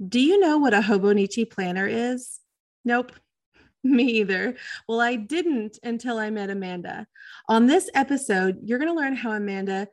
[0.00, 2.40] Do you know what a Hobonichi planner is?
[2.84, 3.12] Nope.
[3.84, 4.56] Me either.
[4.88, 7.06] Well, I didn't until I met Amanda.
[7.48, 9.86] On this episode, you're going to learn how Amanda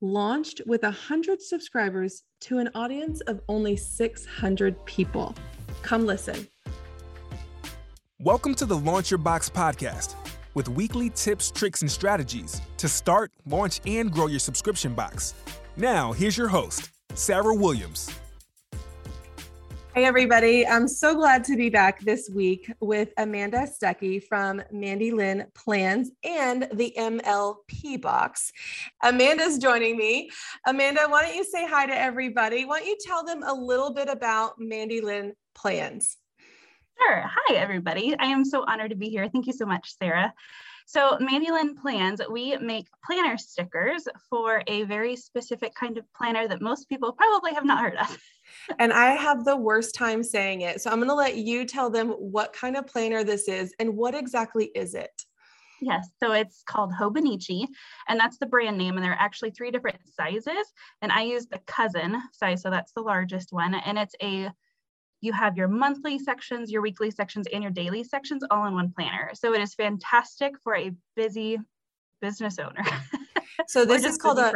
[0.00, 5.34] launched with 100 subscribers to an audience of only 600 people.
[5.82, 6.46] Come listen.
[8.20, 10.14] Welcome to the Launch Your Box podcast
[10.54, 15.34] with weekly tips, tricks, and strategies to start, launch, and grow your subscription box.
[15.76, 18.08] Now, here's your host, Sarah Williams.
[19.98, 20.64] Hey, everybody.
[20.64, 26.12] I'm so glad to be back this week with Amanda Stucky from Mandy Lynn Plans
[26.22, 28.52] and the MLP box.
[29.02, 30.30] Amanda's joining me.
[30.68, 32.64] Amanda, why don't you say hi to everybody?
[32.64, 36.16] Why don't you tell them a little bit about Mandy Lynn Plans?
[37.00, 37.22] Sure.
[37.24, 38.16] Hi, everybody.
[38.18, 39.28] I am so honored to be here.
[39.28, 40.32] Thank you so much, Sarah.
[40.86, 46.48] So Mandy Lynn Plans, we make planner stickers for a very specific kind of planner
[46.48, 48.18] that most people probably have not heard of.
[48.78, 50.80] and I have the worst time saying it.
[50.80, 53.96] So I'm going to let you tell them what kind of planner this is and
[53.96, 55.24] what exactly is it?
[55.80, 57.64] Yes, so it's called Hobonichi,
[58.08, 58.96] and that's the brand name.
[58.96, 60.72] And there are actually three different sizes.
[61.02, 63.74] And I use the cousin size, so that's the largest one.
[63.74, 64.50] And it's a
[65.20, 68.92] you have your monthly sections, your weekly sections, and your daily sections all in one
[68.96, 69.30] planner.
[69.34, 71.58] So it is fantastic for a busy
[72.20, 72.84] business owner.
[73.66, 74.52] So this is called a,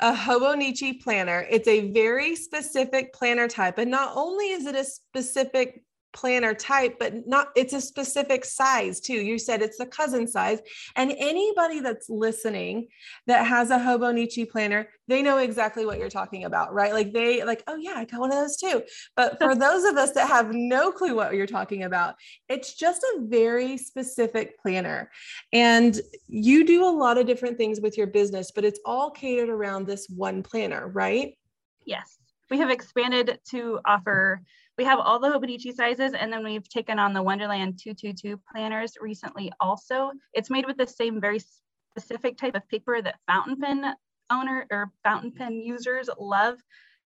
[0.00, 1.46] a Hobonichi planner.
[1.50, 3.78] It's a very specific planner type.
[3.78, 5.82] And not only is it a specific
[6.12, 9.14] planner type, but not it's a specific size too.
[9.14, 10.60] You said it's the cousin size.
[10.96, 12.88] And anybody that's listening
[13.26, 16.92] that has a Hobonichi planner, they know exactly what you're talking about, right?
[16.92, 18.82] Like they like, oh yeah, I got one of those too.
[19.16, 22.16] But for those of us that have no clue what you're talking about,
[22.48, 25.10] it's just a very specific planner.
[25.52, 29.48] And you do a lot of different things with your business, but it's all catered
[29.48, 31.36] around this one planner, right?
[31.84, 32.18] Yes.
[32.50, 34.42] We have expanded to offer
[34.80, 38.94] we have all the Hobonichi sizes, and then we've taken on the Wonderland 222 planners
[38.98, 40.10] recently also.
[40.32, 41.38] It's made with the same very
[41.90, 43.94] specific type of paper that fountain pen
[44.30, 46.58] owner or fountain pen users love.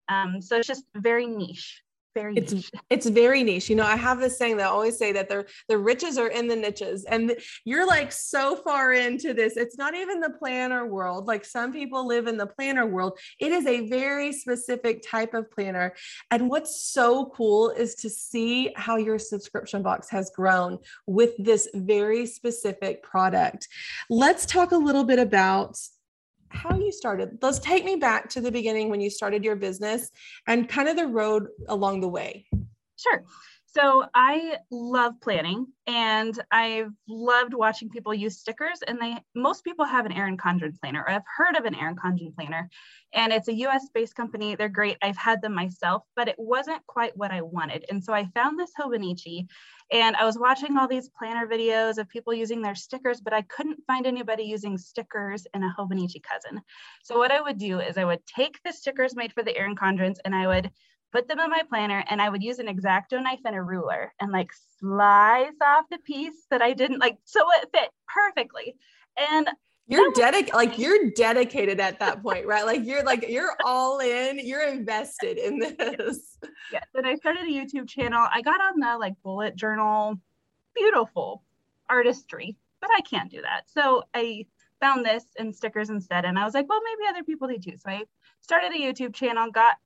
[0.09, 1.83] Um, so it's just very niche
[2.15, 2.71] very it's niche.
[2.91, 3.69] it's very niche.
[3.69, 6.29] You know i have this saying that i always say that the the riches are
[6.29, 7.05] in the niches.
[7.05, 9.57] And you're like so far into this.
[9.57, 11.27] It's not even the planner world.
[11.27, 13.19] Like some people live in the planner world.
[13.41, 15.95] It is a very specific type of planner.
[16.31, 21.69] And what's so cool is to see how your subscription box has grown with this
[21.75, 23.69] very specific product.
[24.11, 25.79] Let's talk a little bit about
[26.55, 27.39] how you started.
[27.43, 30.11] Let's take me back to the beginning when you started your business
[30.47, 32.47] and kind of the road along the way.
[32.97, 33.25] Sure.
[33.75, 39.85] So I love planning and I've loved watching people use stickers and they most people
[39.85, 42.69] have an Erin Condren planner or I've heard of an Erin Condren planner
[43.13, 44.55] and it's a US based company.
[44.55, 44.97] They're great.
[45.03, 47.85] I've had them myself, but it wasn't quite what I wanted.
[47.91, 49.49] And so I found this Hobonichi
[49.91, 53.43] and I was watching all these planner videos of people using their stickers, but I
[53.43, 56.63] couldn't find anybody using stickers in a Hobonichi cousin.
[57.03, 59.75] So what I would do is I would take the stickers made for the Erin
[59.75, 60.71] Condrens and I would
[61.15, 64.13] put them in my planner and I would use an X-Acto knife and a ruler
[64.21, 68.75] and like slice off the piece that I didn't like so it fit perfectly.
[69.17, 69.49] And
[69.87, 72.67] you're dedicated like you're dedicated at that point right?
[72.67, 76.37] Like you're like you're all in you're invested in this.
[76.73, 78.27] Yes and i started a youtube channel.
[78.33, 80.19] I got on the like bullet journal.
[80.75, 81.45] Beautiful
[81.89, 83.63] artistry but i can't do that.
[83.67, 84.47] So i
[84.81, 87.59] found this in stickers instead and i was like well maybe other people do.
[87.59, 88.03] Too so i
[88.41, 89.77] started a youtube channel got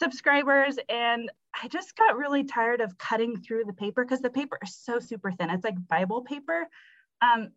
[0.00, 1.30] subscribers and
[1.60, 4.98] I just got really tired of cutting through the paper because the paper is so
[4.98, 5.50] super thin.
[5.50, 6.66] It's like Bible paper.
[7.20, 7.50] Um,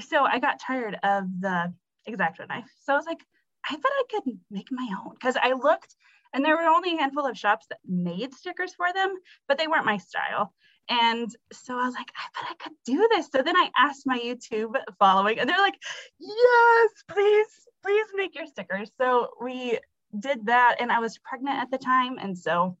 [0.00, 1.72] so I got tired of the
[2.06, 2.70] X-Acto knife.
[2.84, 3.20] So I was like,
[3.68, 5.94] I bet I could make my own because I looked
[6.32, 9.14] and there were only a handful of shops that made stickers for them,
[9.48, 10.52] but they weren't my style.
[10.88, 13.28] And so I was like, I bet I could do this.
[13.30, 15.78] So then I asked my YouTube following, and they're like,
[16.18, 17.46] yes, please,
[17.84, 18.90] please make your stickers.
[19.00, 19.78] So we
[20.18, 22.18] did that and I was pregnant at the time.
[22.18, 22.76] And so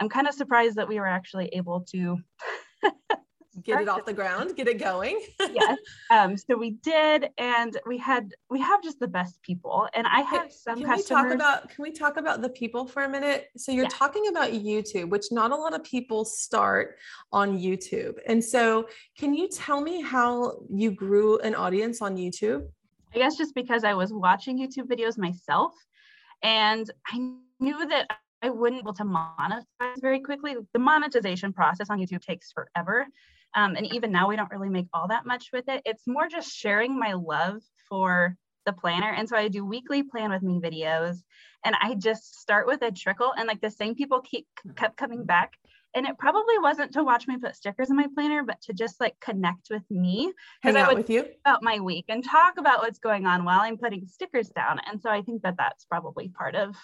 [0.00, 2.18] I'm kind of surprised that we were actually able to
[3.62, 5.20] get it off the ground, get it going.
[5.40, 5.78] yes.
[6.10, 9.88] Um, so we did, and we had we have just the best people.
[9.94, 11.24] And I have some can customers.
[11.24, 13.48] We talk about, can we talk about the people for a minute?
[13.56, 13.90] So you're yeah.
[13.90, 16.96] talking about YouTube, which not a lot of people start
[17.32, 18.14] on YouTube.
[18.26, 18.86] And so
[19.18, 22.68] can you tell me how you grew an audience on YouTube?
[23.14, 25.72] I guess just because I was watching YouTube videos myself
[26.46, 28.08] and I knew that
[28.40, 30.54] I wouldn't be able to monetize very quickly.
[30.72, 33.06] The monetization process on YouTube takes forever.
[33.56, 35.82] Um, and even now, we don't really make all that much with it.
[35.84, 39.10] It's more just sharing my love for the planner.
[39.10, 41.16] And so I do weekly plan with me videos
[41.64, 44.46] and I just start with a trickle and like the same people keep
[44.76, 45.52] kept coming back.
[45.96, 49.00] And it probably wasn't to watch me put stickers in my planner, but to just
[49.00, 50.30] like connect with me.
[50.62, 53.78] Hang out with you about my week and talk about what's going on while I'm
[53.78, 54.78] putting stickers down.
[54.86, 56.76] And so I think that that's probably part of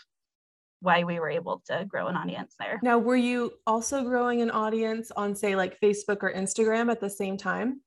[0.81, 2.81] why we were able to grow an audience there.
[2.83, 7.11] Now, were you also growing an audience on say like Facebook or Instagram at the
[7.11, 7.83] same time?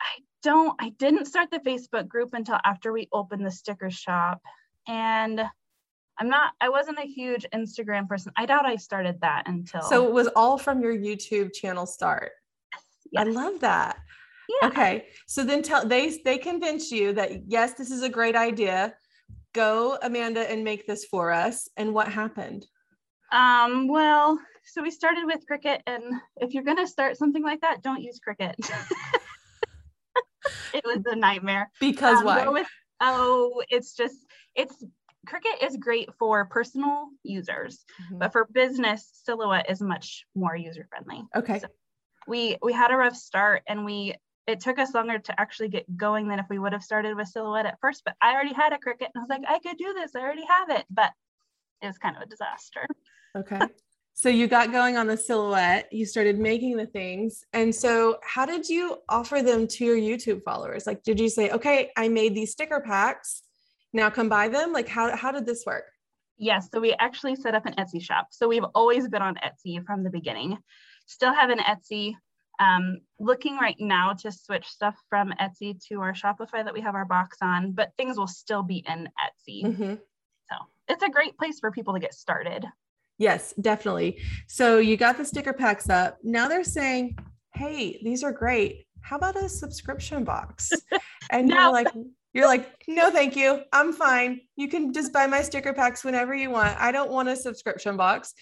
[0.00, 4.40] I don't, I didn't start the Facebook group until after we opened the sticker shop.
[4.88, 5.42] And
[6.18, 8.32] I'm not, I wasn't a huge Instagram person.
[8.36, 9.82] I doubt I started that until.
[9.82, 12.32] So it was all from your YouTube channel start.
[13.10, 13.26] Yes.
[13.26, 13.98] I love that.
[14.48, 14.68] Yeah.
[14.68, 15.06] Okay.
[15.26, 18.94] So then tell they they convince you that yes, this is a great idea.
[19.54, 21.68] Go, Amanda, and make this for us.
[21.76, 22.66] And what happened?
[23.32, 26.02] Um, well, so we started with Cricut, and
[26.36, 28.54] if you're gonna start something like that, don't use Cricut.
[30.74, 31.70] it was a nightmare.
[31.80, 32.48] Because um, why?
[32.48, 32.68] With,
[33.00, 34.16] oh, it's just
[34.54, 34.84] it's
[35.24, 38.18] Cricut is great for personal users, mm-hmm.
[38.18, 41.24] but for business, Silhouette is much more user friendly.
[41.34, 41.58] Okay.
[41.58, 41.68] So
[42.26, 44.14] we we had a rough start, and we
[44.46, 47.28] it took us longer to actually get going than if we would have started with
[47.28, 48.02] Silhouette at first.
[48.04, 50.12] But I already had a Cricut, and I was like, I could do this.
[50.14, 51.12] I already have it, but
[51.82, 52.86] it was kind of a disaster.
[53.36, 53.60] Okay.
[54.14, 57.44] so you got going on the silhouette, you started making the things.
[57.52, 60.86] And so how did you offer them to your YouTube followers?
[60.86, 63.42] Like, did you say, okay, I made these sticker packs
[63.94, 64.72] now come buy them?
[64.72, 65.84] Like how, how did this work?
[66.36, 68.28] Yes, so we actually set up an Etsy shop.
[68.30, 70.58] So we've always been on Etsy from the beginning.
[71.06, 72.14] Still have an Etsy.
[72.60, 76.94] Um, looking right now to switch stuff from Etsy to our Shopify that we have
[76.94, 79.64] our box on, but things will still be in Etsy.
[79.64, 79.94] Mm-hmm.
[79.94, 80.56] So
[80.88, 82.64] it's a great place for people to get started.
[83.18, 84.18] Yes, definitely.
[84.46, 86.18] So you got the sticker packs up.
[86.22, 87.16] Now they're saying,
[87.54, 88.86] hey, these are great.
[89.00, 90.72] How about a subscription box?
[91.30, 91.88] And you're like,
[92.34, 93.62] you're like, no, thank you.
[93.72, 94.40] I'm fine.
[94.56, 96.76] You can just buy my sticker packs whenever you want.
[96.80, 98.34] I don't want a subscription box.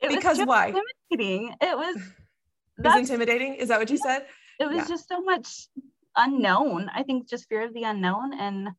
[0.00, 0.74] It because why?
[1.10, 1.54] Intimidating.
[1.60, 1.96] It was.
[2.78, 3.54] It was intimidating.
[3.54, 4.26] Is that what you said?
[4.58, 4.86] It was yeah.
[4.88, 5.68] just so much
[6.16, 6.90] unknown.
[6.94, 8.70] I think just fear of the unknown and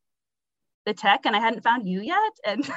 [0.84, 2.32] the tech, and I hadn't found you yet.
[2.44, 2.68] And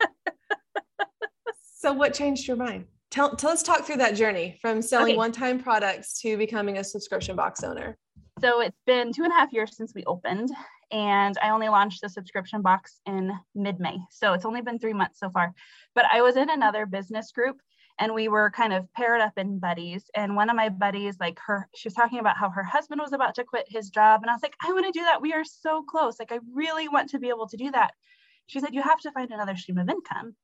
[1.74, 2.84] so, what changed your mind?
[3.10, 5.16] Tell, tell us talk through that journey from selling okay.
[5.16, 7.96] one-time products to becoming a subscription box owner.
[8.40, 10.50] So it's been two and a half years since we opened,
[10.92, 13.98] and I only launched the subscription box in mid May.
[14.10, 15.52] So it's only been three months so far.
[15.94, 17.60] But I was in another business group
[17.98, 20.04] and we were kind of paired up in buddies.
[20.14, 23.12] And one of my buddies, like her, she was talking about how her husband was
[23.12, 24.22] about to quit his job.
[24.22, 25.20] And I was like, I want to do that.
[25.20, 26.20] We are so close.
[26.20, 27.92] Like, I really want to be able to do that.
[28.46, 30.36] She said, You have to find another stream of income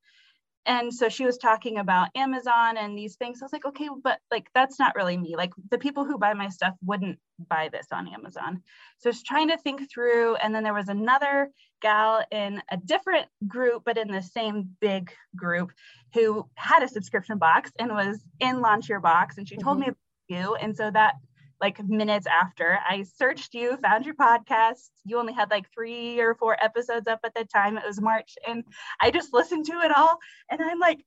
[0.67, 3.41] and so she was talking about Amazon and these things.
[3.41, 5.37] I was like, okay, but like that's not really me.
[5.37, 7.19] Like the people who buy my stuff wouldn't
[7.49, 8.63] buy this on Amazon.
[8.99, 10.37] So I was trying to think through.
[10.37, 11.51] And then there was another
[11.83, 15.71] gal in a different group, but in the same big group
[16.15, 19.37] who had a subscription box and was in Launch Your Box.
[19.37, 19.91] And she told mm-hmm.
[19.91, 19.95] me
[20.31, 20.55] about you.
[20.55, 21.17] And so that
[21.61, 24.91] like minutes after I searched you, found your podcast.
[25.05, 27.77] You only had like three or four episodes up at the time.
[27.77, 28.37] It was March.
[28.47, 28.65] And
[29.01, 30.19] I just listened to it all.
[30.51, 31.05] And I'm like,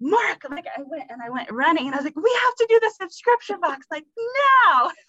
[0.00, 2.66] Mark, like I went and I went running and I was like, we have to
[2.68, 4.04] do the subscription box like
[4.70, 4.90] now.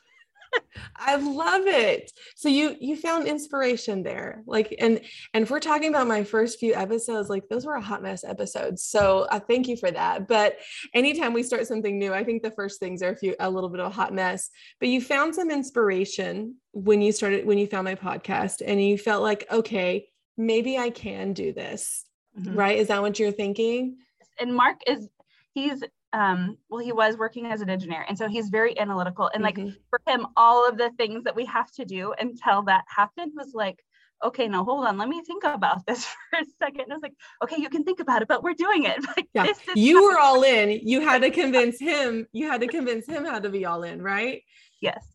[0.95, 2.11] I love it.
[2.35, 4.43] So you you found inspiration there.
[4.45, 5.01] Like and
[5.33, 8.23] and if we're talking about my first few episodes, like those were a hot mess
[8.23, 8.83] episodes.
[8.83, 10.27] So I uh, thank you for that.
[10.27, 10.57] But
[10.93, 13.69] anytime we start something new, I think the first things are a few a little
[13.69, 14.49] bit of a hot mess.
[14.79, 18.97] But you found some inspiration when you started when you found my podcast and you
[18.97, 20.07] felt like, okay,
[20.37, 22.05] maybe I can do this.
[22.39, 22.55] Mm-hmm.
[22.55, 22.77] Right?
[22.77, 23.97] Is that what you're thinking?
[24.39, 25.07] And Mark is
[25.53, 29.43] he's um well he was working as an engineer and so he's very analytical and
[29.43, 29.69] like mm-hmm.
[29.89, 33.51] for him all of the things that we have to do until that happened was
[33.53, 33.79] like
[34.23, 36.81] okay now hold on let me think about this for a second.
[36.81, 37.13] And i was like
[37.43, 38.97] okay you can think about it but we're doing it.
[39.15, 39.53] Like, yeah.
[39.75, 40.79] you were all in.
[40.83, 42.25] You had to convince him.
[42.31, 44.41] You had to convince him how to be all in right?
[44.81, 45.05] Yes.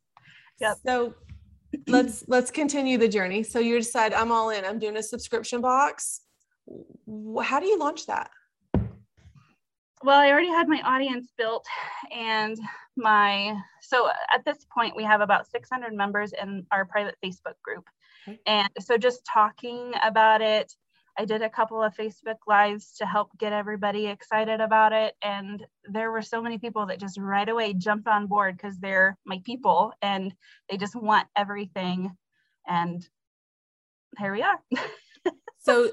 [0.61, 0.77] Yep.
[0.87, 1.15] so
[1.89, 3.43] let's let's continue the journey.
[3.43, 4.65] So you decide i'm all in.
[4.65, 6.21] I'm doing a subscription box.
[7.43, 8.31] How do you launch that
[10.05, 11.67] well, I already had my audience built
[12.15, 12.59] and
[12.97, 17.89] my, so at this point we have about 600 members in our private Facebook group.
[18.29, 18.39] Okay.
[18.47, 20.73] And so just talking about it,
[21.19, 25.15] I did a couple of Facebook lives to help get everybody excited about it.
[25.23, 29.17] And there were so many people that just right away jumped on board because they're
[29.25, 30.35] my people and
[30.69, 32.15] they just want everything.
[32.67, 33.07] And
[34.19, 34.61] here we are.
[35.59, 35.91] so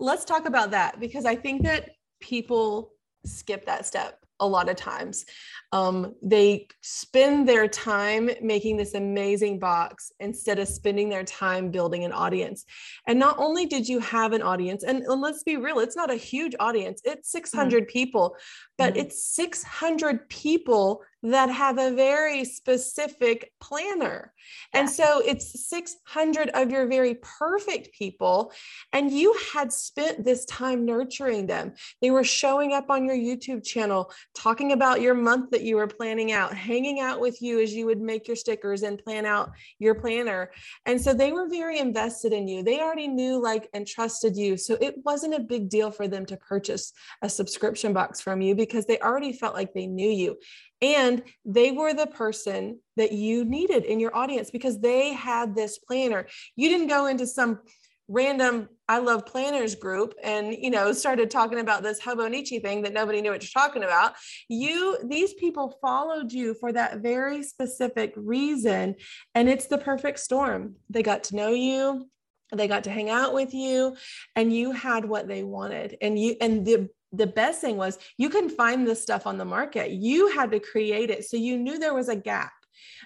[0.00, 1.90] let's talk about that because I think that
[2.20, 2.92] people
[3.24, 5.24] skip that step a lot of times.
[5.70, 12.04] Um, they spend their time making this amazing box instead of spending their time building
[12.04, 12.66] an audience.
[13.06, 16.10] And not only did you have an audience, and, and let's be real, it's not
[16.10, 17.88] a huge audience, it's 600 mm-hmm.
[17.88, 18.36] people,
[18.76, 19.02] but mm-hmm.
[19.02, 24.32] it's 600 people that have a very specific planner.
[24.74, 24.80] Yeah.
[24.80, 28.52] And so it's 600 of your very perfect people.
[28.92, 31.74] And you had spent this time nurturing them.
[32.00, 35.86] They were showing up on your YouTube channel, talking about your month that you were
[35.86, 39.52] planning out, hanging out with you as you would make your stickers and plan out
[39.78, 40.50] your planner.
[40.86, 42.62] And so they were very invested in you.
[42.62, 44.56] They already knew, like, and trusted you.
[44.56, 48.54] So it wasn't a big deal for them to purchase a subscription box from you
[48.54, 50.36] because they already felt like they knew you.
[50.82, 55.78] And they were the person that you needed in your audience because they had this
[55.78, 56.26] planner.
[56.56, 57.60] You didn't go into some
[58.08, 62.82] random I love planners group and you know started talking about this hobo Hobonichi thing
[62.82, 64.14] that nobody knew what you're talking about.
[64.48, 68.96] You these people followed you for that very specific reason
[69.34, 70.74] and it's the perfect storm.
[70.90, 72.10] They got to know you,
[72.52, 73.96] they got to hang out with you
[74.36, 78.28] and you had what they wanted and you and the the best thing was you
[78.30, 79.90] couldn't find this stuff on the market.
[79.90, 81.24] You had to create it.
[81.24, 82.52] So you knew there was a gap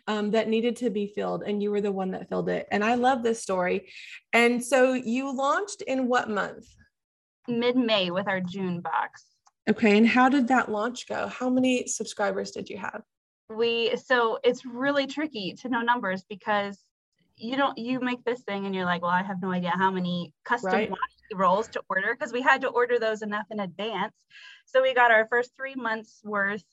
[0.06, 2.66] um, that needed to be filled, and you were the one that filled it.
[2.70, 3.88] And I love this story.
[4.32, 6.66] And so you launched in what month?
[7.48, 9.24] Mid May with our June box.
[9.68, 9.98] Okay.
[9.98, 11.26] And how did that launch go?
[11.26, 13.02] How many subscribers did you have?
[13.48, 16.78] We, so it's really tricky to know numbers because
[17.38, 19.90] you don't you make this thing and you're like well i have no idea how
[19.90, 20.90] many custom right
[21.34, 24.14] rolls to order because we had to order those enough in advance.
[24.64, 26.64] So we got our first three months worth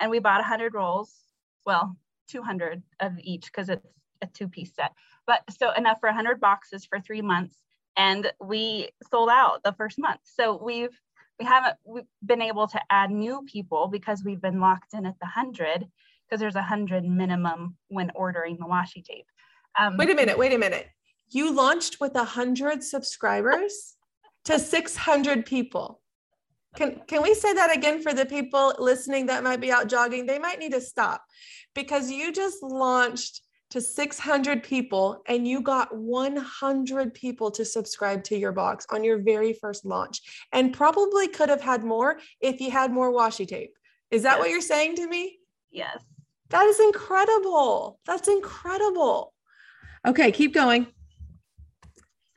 [0.00, 1.14] and we bought 100 rolls.
[1.66, 1.96] Well,
[2.28, 3.86] 200 of each because it's
[4.22, 4.92] a two piece set.
[5.26, 7.56] But so enough for 100 boxes for three months.
[7.96, 10.20] And we sold out the first month.
[10.24, 10.98] So we've
[11.38, 15.18] we haven't we've been able to add new people because we've been locked in at
[15.20, 15.86] the 100
[16.28, 19.26] because there's a 100 minimum when ordering the washi tape.
[19.78, 20.88] Um, wait a minute, wait a minute.
[21.30, 23.96] You launched with 100 subscribers?
[24.44, 26.00] To 600 people.
[26.76, 30.26] Can, can we say that again for the people listening that might be out jogging?
[30.26, 31.22] They might need to stop
[31.74, 38.36] because you just launched to 600 people and you got 100 people to subscribe to
[38.36, 40.20] your box on your very first launch
[40.52, 43.72] and probably could have had more if you had more washi tape.
[44.10, 44.38] Is that yes.
[44.40, 45.38] what you're saying to me?
[45.70, 46.02] Yes.
[46.48, 48.00] That is incredible.
[48.06, 49.32] That's incredible.
[50.04, 50.88] Okay, keep going.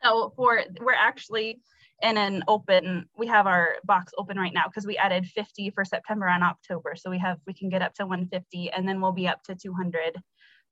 [0.04, 1.62] So for we're actually
[2.04, 5.86] in an open we have our box open right now because we added 50 for
[5.86, 6.96] september and october.
[6.96, 9.56] So we have we can get up to 150 and then we'll be up to
[9.56, 10.22] 200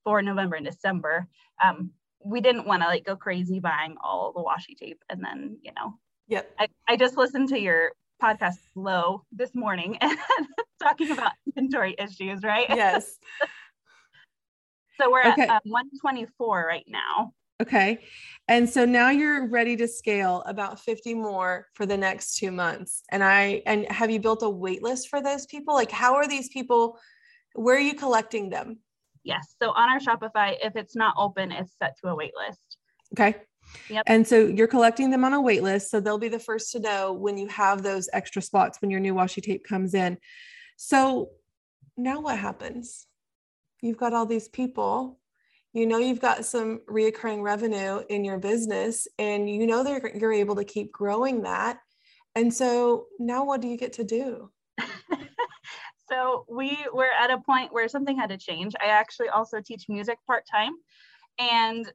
[0.04, 1.28] for november and december.
[1.64, 1.92] Um,
[2.24, 5.72] we didn't want to like go crazy buying all the washi tape and then you
[5.76, 5.96] know.
[6.28, 6.52] Yep.
[6.60, 10.18] I, I just listened to your podcast low this morning and
[10.82, 12.68] talking about inventory issues right?
[12.70, 13.18] Yes.
[15.00, 15.44] So we're okay.
[15.44, 18.00] at uh, 124 right now Okay.
[18.48, 23.04] And so now you're ready to scale about 50 more for the next two months.
[23.10, 25.74] And I, and have you built a wait list for those people?
[25.74, 27.00] Like, how are these people,
[27.54, 28.80] where are you collecting them?
[29.24, 29.56] Yes.
[29.62, 32.78] So on our Shopify, if it's not open, it's set to a wait list.
[33.14, 33.38] Okay.
[33.90, 34.04] Yep.
[34.08, 35.92] And so you're collecting them on a wait list.
[35.92, 39.00] So they'll be the first to know when you have those extra spots when your
[39.00, 40.18] new washi tape comes in.
[40.78, 41.30] So
[41.96, 43.06] now what happens?
[43.82, 45.21] You've got all these people
[45.74, 50.34] you know you've got some reoccurring revenue in your business and you know that you're
[50.34, 51.80] able to keep growing that.
[52.36, 54.52] And so now what do you get to do?
[56.12, 58.74] So we were at a point where something had to change.
[58.82, 60.74] I actually also teach music part-time
[61.40, 61.90] and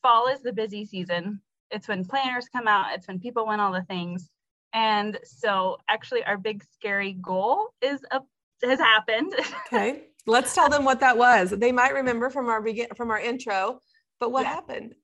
[0.00, 1.42] fall is the busy season.
[1.70, 4.30] It's when planners come out it's when people win all the things.
[4.72, 8.20] And so actually our big scary goal is a
[8.62, 9.34] has happened.
[9.66, 11.50] Okay Let's tell them what that was.
[11.50, 13.80] They might remember from our begin from our intro,
[14.20, 14.54] but what yeah.
[14.54, 14.94] happened?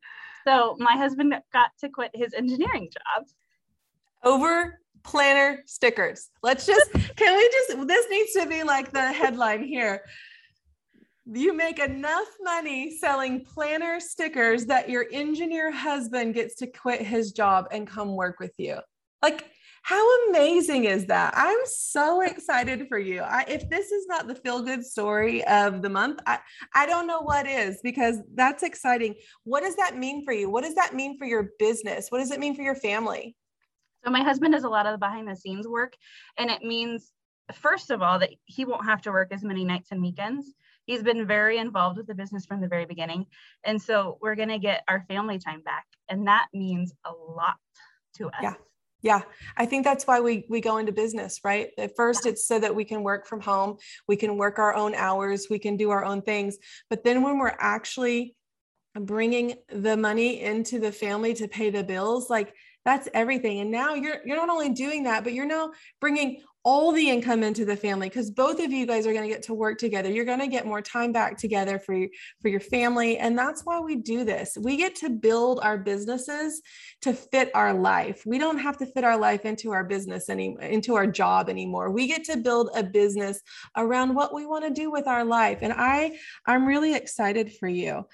[0.47, 3.27] So my husband got to quit his engineering job
[4.23, 6.31] over planner stickers.
[6.43, 10.05] Let's just can we just this needs to be like the headline here.
[11.27, 17.33] You make enough money selling planner stickers that your engineer husband gets to quit his
[17.33, 18.79] job and come work with you.
[19.23, 19.51] Like
[19.83, 21.33] how amazing is that?
[21.37, 23.23] I'm so excited for you.
[23.23, 26.39] I, if this is not the feel good story of the month, I,
[26.75, 29.15] I don't know what is because that's exciting.
[29.45, 30.51] What does that mean for you?
[30.51, 32.07] What does that mean for your business?
[32.11, 33.37] What does it mean for your family?
[34.05, 35.95] So, my husband does a lot of the behind the scenes work,
[36.39, 37.13] and it means,
[37.53, 40.53] first of all, that he won't have to work as many nights and weekends.
[40.87, 43.27] He's been very involved with the business from the very beginning.
[43.65, 47.57] And so, we're going to get our family time back, and that means a lot
[48.17, 48.43] to us.
[48.43, 48.55] Yeah
[49.03, 49.23] Yeah,
[49.57, 51.71] I think that's why we we go into business, right?
[51.79, 54.95] At first it's so that we can work from home, we can work our own
[54.95, 56.59] hours, we can do our own things.
[56.91, 58.35] But then when we're actually
[58.95, 62.53] bringing the money into the family to pay the bills, like
[62.85, 63.61] that's everything.
[63.61, 67.43] And now you're you're not only doing that, but you're now bringing all the income
[67.43, 70.11] into the family because both of you guys are going to get to work together.
[70.11, 72.09] You're going to get more time back together for your,
[72.43, 74.59] for your family and that's why we do this.
[74.61, 76.61] We get to build our businesses
[77.03, 78.23] to fit our life.
[78.27, 81.91] We don't have to fit our life into our business any into our job anymore.
[81.91, 83.41] We get to build a business
[83.77, 86.13] around what we want to do with our life and i
[86.47, 88.05] i'm really excited for you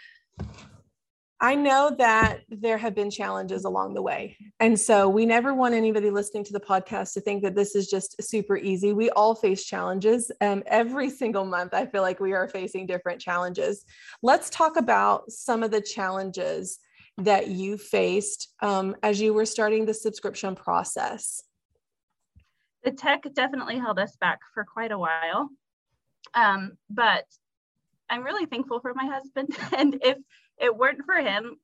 [1.40, 4.38] I know that there have been challenges along the way.
[4.58, 7.88] And so we never want anybody listening to the podcast to think that this is
[7.88, 8.94] just super easy.
[8.94, 10.32] We all face challenges.
[10.40, 13.84] Um, every single month, I feel like we are facing different challenges.
[14.22, 16.78] Let's talk about some of the challenges
[17.18, 21.42] that you faced um, as you were starting the subscription process.
[22.82, 25.50] The tech definitely held us back for quite a while.
[26.34, 27.24] Um, but
[28.08, 29.54] I'm really thankful for my husband.
[29.76, 30.16] and if
[30.58, 31.56] it weren't for him,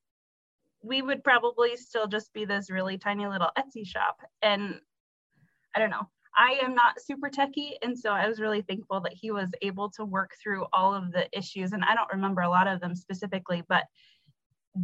[0.83, 4.17] we would probably still just be this really tiny little Etsy shop.
[4.41, 4.79] And
[5.75, 6.07] I don't know,
[6.37, 7.77] I am not super techy.
[7.81, 11.11] And so I was really thankful that he was able to work through all of
[11.11, 11.71] the issues.
[11.71, 13.85] And I don't remember a lot of them specifically, but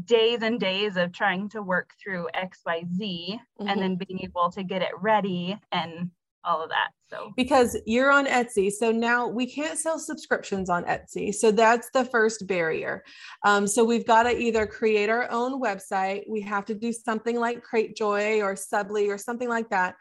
[0.06, 3.68] days and days of trying to work through XYZ mm-hmm.
[3.68, 6.12] and then being able to get it ready and
[6.44, 6.90] all of that.
[7.10, 11.34] So because you're on Etsy, so now we can't sell subscriptions on Etsy.
[11.34, 13.04] So that's the first barrier.
[13.44, 16.24] Um, so we've got to either create our own website.
[16.30, 19.96] We have to do something like Cratejoy or Subbly or something like that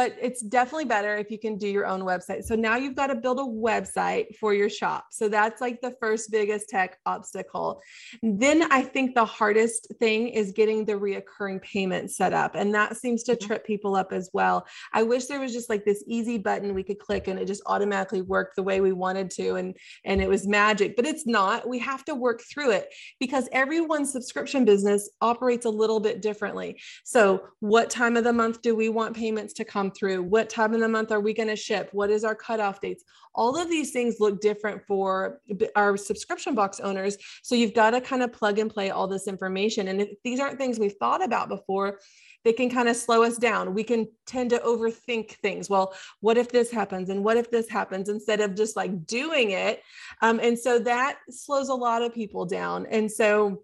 [0.00, 2.42] but it's definitely better if you can do your own website.
[2.44, 5.08] So now you've got to build a website for your shop.
[5.10, 7.82] So that's like the first biggest tech obstacle.
[8.22, 12.54] Then I think the hardest thing is getting the reoccurring payment set up.
[12.54, 13.46] And that seems to mm-hmm.
[13.46, 14.66] trip people up as well.
[14.94, 17.62] I wish there was just like this easy button we could click and it just
[17.66, 19.76] automatically worked the way we wanted to and
[20.06, 21.68] and it was magic, but it's not.
[21.68, 22.88] We have to work through it
[23.18, 26.80] because everyone's subscription business operates a little bit differently.
[27.04, 30.22] So what time of the month do we want payments to come come through?
[30.22, 31.90] What time of the month are we going to ship?
[31.92, 33.04] What is our cutoff dates?
[33.34, 35.40] All of these things look different for
[35.76, 37.16] our subscription box owners.
[37.42, 39.88] So you've got to kind of plug and play all this information.
[39.88, 41.98] And if these aren't things we've thought about before,
[42.42, 43.74] they can kind of slow us down.
[43.74, 45.68] We can tend to overthink things.
[45.68, 47.10] Well, what if this happens?
[47.10, 49.82] And what if this happens instead of just like doing it?
[50.22, 52.86] Um, and so that slows a lot of people down.
[52.86, 53.62] And so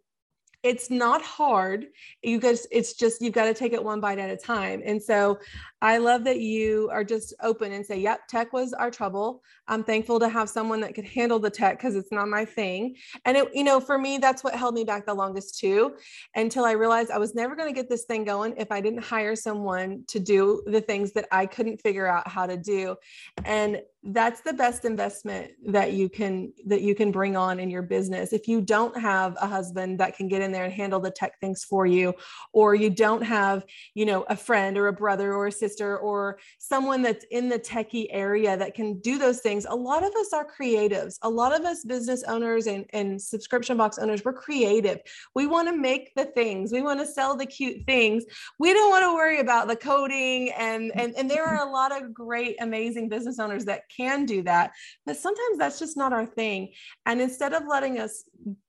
[0.66, 1.86] it's not hard.
[2.24, 4.82] You guys it's just you've got to take it one bite at a time.
[4.84, 5.38] And so
[5.82, 9.42] i love that you are just open and say yep tech was our trouble.
[9.68, 12.96] I'm thankful to have someone that could handle the tech because it's not my thing.
[13.24, 15.94] And it you know for me that's what held me back the longest too
[16.34, 19.04] until i realized i was never going to get this thing going if i didn't
[19.04, 22.96] hire someone to do the things that i couldn't figure out how to do.
[23.44, 27.82] And that's the best investment that you can that you can bring on in your
[27.82, 28.32] business.
[28.32, 31.40] If you don't have a husband that can get in there and handle the tech
[31.40, 32.14] things for you
[32.52, 33.64] or you don't have
[33.94, 37.58] you know a friend or a brother or a sister or someone that's in the
[37.58, 41.18] techie area that can do those things a lot of us are creatives.
[41.22, 45.00] A lot of us business owners and, and subscription box owners we're creative.
[45.34, 46.70] We want to make the things.
[46.70, 48.24] We want to sell the cute things.
[48.58, 51.90] We don't want to worry about the coding and and, and there are a lot
[51.90, 54.72] of great amazing business owners that can do that
[55.04, 56.72] but sometimes that's just not our thing.
[57.06, 58.24] And instead of letting us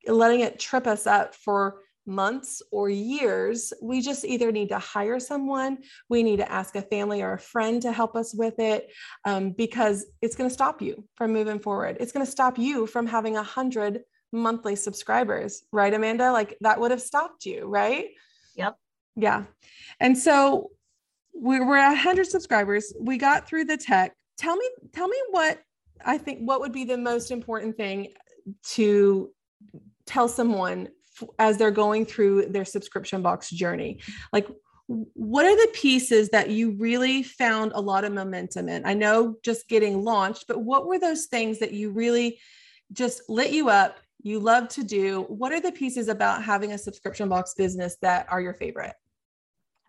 [0.07, 5.19] letting it trip us up for months or years we just either need to hire
[5.19, 8.93] someone we need to ask a family or a friend to help us with it
[9.25, 11.97] um, because it's going to stop you from moving forward.
[11.99, 16.31] It's going to stop you from having a hundred monthly subscribers right amanda?
[16.31, 18.07] Like that would have stopped you right?
[18.55, 18.77] Yep.
[19.15, 19.43] Yeah.
[19.99, 20.71] And so
[21.39, 22.93] we were at 100 subscribers.
[22.99, 25.59] We got through the tech tell me tell me what
[26.05, 28.07] i think what would be the most important thing
[28.63, 29.31] to
[30.05, 30.87] tell someone
[31.39, 33.99] as they're going through their subscription box journey?
[34.31, 34.47] Like
[34.87, 38.85] what are the pieces that you really found a lot of momentum in?
[38.85, 42.39] I know just getting launched but what were those things that you really
[42.93, 45.25] just lit you up you love to do?
[45.29, 48.93] What are the pieces about having a subscription box business that are your favorite?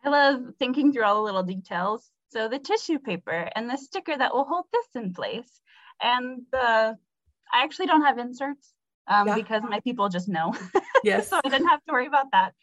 [0.05, 4.17] I love thinking through all the little details so the tissue paper and the sticker
[4.17, 5.61] that will hold this in place.
[6.01, 6.97] And the,
[7.53, 8.73] I actually don't have inserts
[9.09, 9.35] um, yeah.
[9.35, 10.55] because my people just know.
[11.05, 11.29] Yes.
[11.29, 12.55] so I didn't have to worry about that.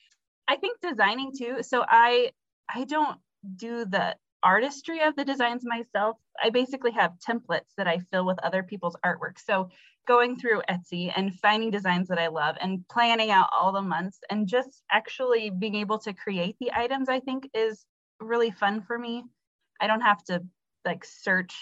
[0.45, 1.60] I think designing too.
[1.62, 2.32] So I,
[2.69, 3.17] I don't
[3.56, 6.17] do the artistry of the designs myself.
[6.43, 9.39] I basically have templates that I fill with other people's artwork.
[9.43, 9.69] So
[10.06, 14.19] going through Etsy and finding designs that I love and planning out all the months
[14.30, 17.86] and just actually being able to create the items, I think is
[18.19, 19.23] really fun for me.
[19.81, 20.43] I don't have to
[20.85, 21.53] like search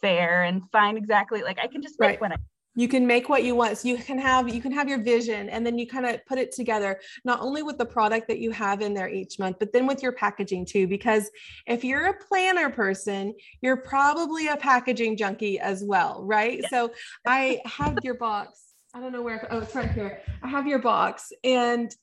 [0.00, 2.32] fair and find exactly like I can just make right.
[2.32, 2.36] I
[2.76, 3.76] you can make what you want.
[3.78, 6.38] So you can have you can have your vision and then you kind of put
[6.38, 9.72] it together not only with the product that you have in there each month but
[9.72, 11.30] then with your packaging too because
[11.66, 16.64] if you're a planner person you're probably a packaging junkie as well right?
[16.70, 16.92] So
[17.26, 18.66] i have your box.
[18.94, 20.20] I don't know where oh it's right here.
[20.42, 21.94] I have your box and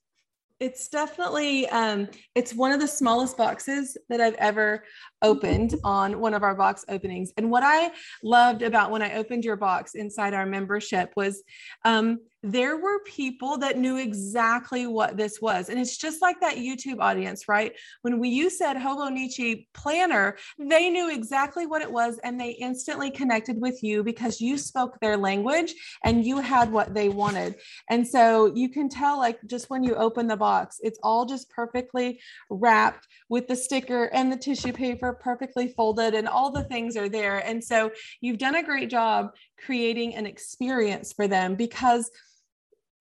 [0.59, 4.83] it's definitely um, it's one of the smallest boxes that i've ever
[5.21, 7.89] opened on one of our box openings and what i
[8.23, 11.43] loved about when i opened your box inside our membership was
[11.85, 15.69] um, there were people that knew exactly what this was.
[15.69, 17.73] And it's just like that YouTube audience, right?
[18.03, 23.09] When we you said Hobonichi planner, they knew exactly what it was and they instantly
[23.09, 27.55] connected with you because you spoke their language and you had what they wanted.
[27.89, 31.49] And so you can tell, like, just when you open the box, it's all just
[31.49, 36.95] perfectly wrapped with the sticker and the tissue paper perfectly folded, and all the things
[36.97, 37.39] are there.
[37.39, 37.91] And so
[38.21, 39.31] you've done a great job
[39.63, 42.09] creating an experience for them because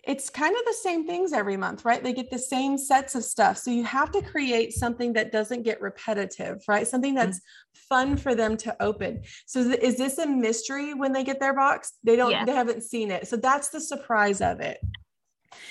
[0.06, 2.02] it's kind of the same things every month, right?
[2.02, 3.58] They get the same sets of stuff.
[3.58, 6.86] So you have to create something that doesn't get repetitive, right?
[6.86, 7.26] Something mm-hmm.
[7.26, 7.40] that's
[7.88, 9.22] fun for them to open.
[9.46, 11.94] So is this a mystery when they get their box?
[12.04, 12.46] They don't, yes.
[12.46, 13.26] they haven't seen it.
[13.26, 14.78] So that's the surprise of it.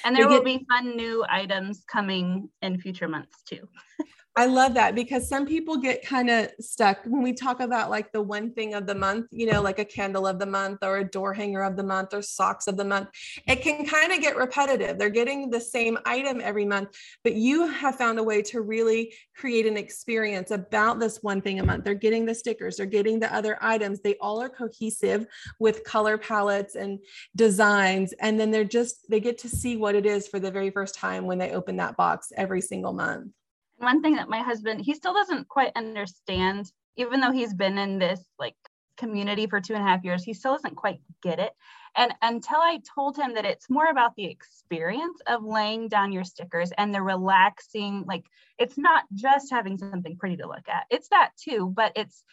[0.04, 3.68] And there they will be fun new items coming in future months too.
[4.38, 8.12] I love that because some people get kind of stuck when we talk about like
[8.12, 10.98] the one thing of the month, you know, like a candle of the month or
[10.98, 13.08] a door hanger of the month or socks of the month.
[13.48, 15.00] It can kind of get repetitive.
[15.00, 16.90] They're getting the same item every month,
[17.24, 21.62] but you have found a way to really create an experience about this one thing
[21.62, 21.86] a month.
[21.86, 24.02] They're getting the stickers, they're getting the other items.
[24.02, 25.28] They all are cohesive
[25.62, 27.00] with color palettes and
[27.38, 28.14] designs.
[28.20, 30.94] And then they're just, they get to see what it is for the very first
[30.94, 33.32] time when they open that box every single month
[33.78, 38.00] one thing that my husband he still doesn't quite understand even though he's been in
[38.00, 38.56] this like
[38.98, 41.52] community for two and a half years he still doesn't quite get it.
[41.98, 46.24] And until i told him that it's more about the experience of laying down your
[46.24, 48.26] stickers and the relaxing like
[48.58, 50.86] it's not just having something pretty to look at.
[50.90, 52.24] It's that too but it's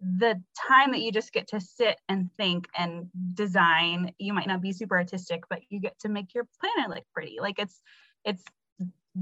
[0.00, 4.12] the time that you just get to sit and think and design.
[4.18, 7.38] You might not be super artistic but you get to make your planner look pretty.
[7.40, 7.80] Like it's
[8.24, 8.42] it's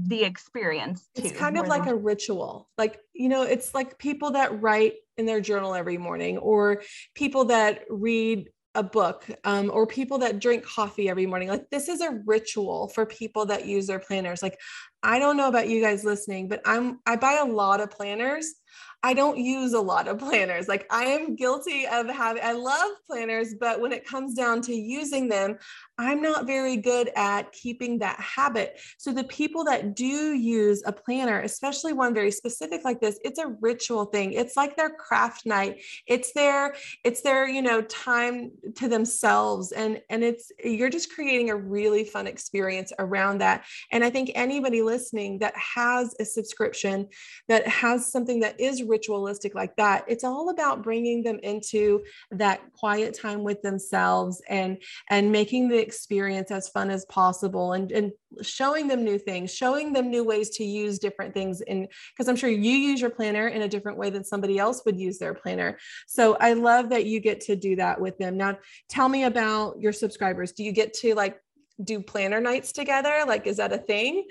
[0.05, 2.69] the experience too, it's kind of like a ritual.
[2.77, 6.83] Like you know it's like people that write in their journal every morning or
[7.15, 11.49] people that read a book um, or people that drink coffee every morning.
[11.49, 14.43] Like this is a ritual for people that use their planners.
[14.43, 14.59] Like
[15.03, 18.55] i don't know about you guys listening but i'm i buy a lot of planners
[19.03, 20.67] I don't use a lot of planners.
[20.67, 24.73] Like I am guilty of having, I love planners, but when it comes down to
[24.73, 25.57] using them,
[25.99, 28.79] I'm not very good at keeping that habit.
[28.97, 33.39] So the people that do use a planner, especially one very specific like this, it's
[33.39, 34.33] a ritual thing.
[34.33, 35.81] It's like their craft night.
[36.05, 39.71] It's their, it's their, you know, time to themselves.
[39.71, 43.65] And, and it's, you're just creating a really fun experience around that.
[43.91, 47.07] And I think anybody listening that has a subscription,
[47.47, 52.61] that has something that is ritualistic like that, it's all about bringing them into that
[52.73, 54.77] quiet time with themselves and,
[55.09, 59.93] and making the experience as fun as possible and, and showing them new things, showing
[59.93, 61.61] them new ways to use different things.
[61.61, 64.83] And because I'm sure you use your planner in a different way than somebody else
[64.85, 65.77] would use their planner.
[66.07, 68.37] So I love that you get to do that with them.
[68.37, 68.57] Now,
[68.89, 70.51] tell me about your subscribers.
[70.53, 71.39] Do you get to like
[71.83, 73.23] do planner nights together?
[73.27, 74.25] Like, is that a thing?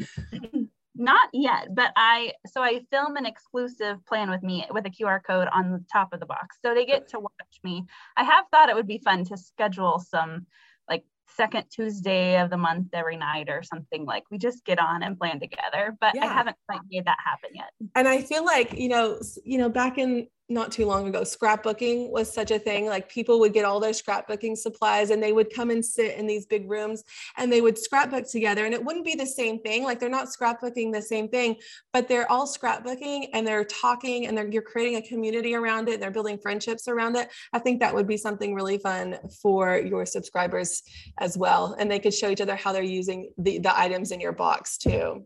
[0.99, 5.21] Not yet, but I so I film an exclusive plan with me with a QR
[5.23, 6.57] code on the top of the box.
[6.65, 7.85] So they get to watch me.
[8.17, 10.47] I have thought it would be fun to schedule some
[10.89, 11.05] like
[11.37, 15.19] second Tuesday of the month every night or something like we just get on and
[15.19, 15.95] plan together.
[16.01, 16.25] But yeah.
[16.25, 17.73] I haven't quite made that happen yet.
[17.95, 22.11] And I feel like, you know, you know, back in not too long ago scrapbooking
[22.11, 22.87] was such a thing.
[22.87, 26.27] Like people would get all their scrapbooking supplies and they would come and sit in
[26.27, 27.03] these big rooms
[27.37, 28.65] and they would scrapbook together.
[28.65, 29.83] And it wouldn't be the same thing.
[29.83, 31.57] Like they're not scrapbooking the same thing
[31.93, 35.95] but they're all scrapbooking and they're talking and they're you're creating a community around it.
[35.95, 37.29] And they're building friendships around it.
[37.53, 40.83] I think that would be something really fun for your subscribers
[41.19, 41.75] as well.
[41.79, 44.79] And they could show each other how they're using the, the items in your box
[44.79, 45.25] too.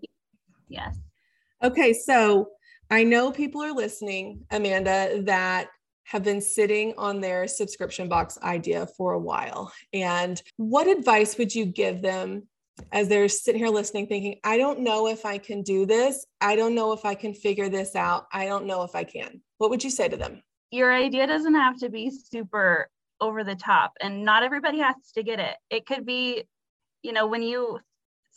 [0.69, 0.97] Yes.
[1.63, 2.51] Okay so
[2.91, 5.69] I know people are listening, Amanda, that
[6.05, 9.73] have been sitting on their subscription box idea for a while.
[9.93, 12.49] And what advice would you give them
[12.93, 16.27] as they're sitting here listening, thinking, I don't know if I can do this.
[16.41, 18.27] I don't know if I can figure this out.
[18.33, 19.41] I don't know if I can.
[19.59, 20.43] What would you say to them?
[20.73, 22.89] Your idea doesn't have to be super
[23.21, 25.57] over the top, and not everybody has to get it.
[25.69, 26.45] It could be,
[27.03, 27.79] you know, when you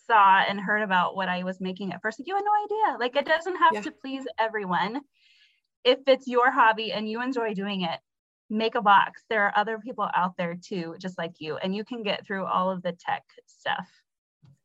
[0.07, 2.99] saw and heard about what I was making at first, like you had no idea.
[2.99, 3.81] Like it doesn't have yeah.
[3.81, 5.01] to please everyone.
[5.83, 7.99] if it's your hobby and you enjoy doing it,
[8.49, 9.23] make a box.
[9.29, 12.45] There are other people out there too, just like you, and you can get through
[12.45, 13.89] all of the tech stuff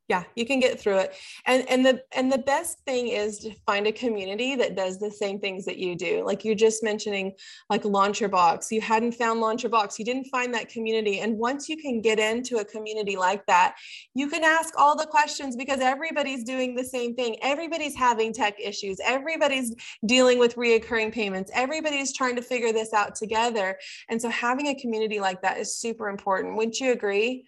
[0.08, 1.14] yeah you can get through it.
[1.46, 5.10] And and the and the best thing is to find a community that does the
[5.10, 6.24] same things that you do.
[6.24, 7.34] Like you're just mentioning
[7.68, 11.20] like launch your box you hadn't found launch your box you didn't find that community.
[11.20, 13.76] And once you can get into a community like that
[14.14, 17.36] you can ask all the questions because everybody's doing the same thing.
[17.42, 18.98] Everybody's having tech issues.
[19.04, 19.74] Everybody's
[20.06, 21.50] dealing with reoccurring payments.
[21.54, 23.78] Everybody's trying to figure this out together.
[24.08, 26.56] And so having a community like that is super important.
[26.56, 27.46] Wouldn't you agree?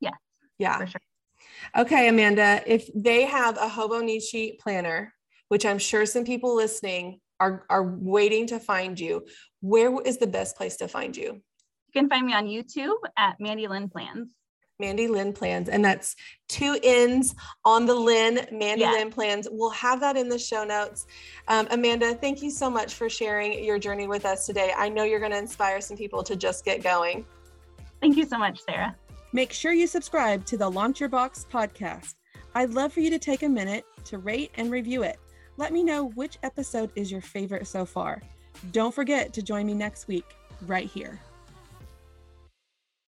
[0.00, 0.10] Yeah.
[0.58, 0.78] Yeah.
[0.78, 1.00] For sure
[1.76, 5.12] Okay, Amanda, if they have a hobo Hobonichi planner,
[5.48, 9.26] which I'm sure some people listening are, are waiting to find you,
[9.60, 11.42] where is the best place to find you?
[11.94, 14.34] You can find me on YouTube at Mandy Lynn Plans.
[14.80, 16.16] Mandy Lynn Plans, and that's
[16.48, 18.90] two N's on the Lynn, Mandy yeah.
[18.90, 19.46] Lynn Plans.
[19.50, 21.06] We'll have that in the show notes.
[21.46, 24.72] Um, Amanda, thank you so much for sharing your journey with us today.
[24.76, 27.24] I know you're going to inspire some people to just get going.
[28.00, 28.96] Thank you so much, Sarah.
[29.34, 32.14] Make sure you subscribe to the Launch Your Box podcast.
[32.54, 35.18] I'd love for you to take a minute to rate and review it.
[35.56, 38.22] Let me know which episode is your favorite so far.
[38.70, 40.36] Don't forget to join me next week,
[40.68, 41.18] right here.